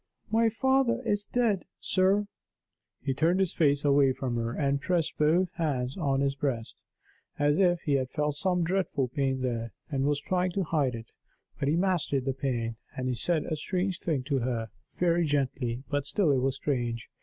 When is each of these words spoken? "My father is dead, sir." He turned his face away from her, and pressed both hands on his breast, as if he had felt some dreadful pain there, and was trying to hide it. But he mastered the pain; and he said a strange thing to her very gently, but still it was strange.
"My 0.31 0.49
father 0.49 1.03
is 1.05 1.27
dead, 1.27 1.65
sir." 1.79 2.25
He 3.03 3.13
turned 3.13 3.39
his 3.39 3.53
face 3.53 3.85
away 3.85 4.13
from 4.13 4.35
her, 4.37 4.51
and 4.51 4.81
pressed 4.81 5.15
both 5.19 5.51
hands 5.57 5.95
on 5.95 6.21
his 6.21 6.33
breast, 6.33 6.81
as 7.37 7.59
if 7.59 7.81
he 7.81 7.91
had 7.93 8.09
felt 8.09 8.33
some 8.33 8.63
dreadful 8.63 9.09
pain 9.09 9.43
there, 9.43 9.73
and 9.91 10.05
was 10.05 10.19
trying 10.19 10.53
to 10.53 10.63
hide 10.63 10.95
it. 10.95 11.11
But 11.59 11.67
he 11.67 11.75
mastered 11.75 12.25
the 12.25 12.33
pain; 12.33 12.77
and 12.97 13.07
he 13.09 13.13
said 13.13 13.45
a 13.45 13.55
strange 13.55 13.99
thing 13.99 14.23
to 14.23 14.39
her 14.39 14.71
very 14.97 15.23
gently, 15.23 15.83
but 15.87 16.07
still 16.07 16.31
it 16.31 16.39
was 16.39 16.55
strange. 16.55 17.07